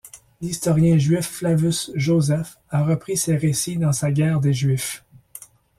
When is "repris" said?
2.83-3.17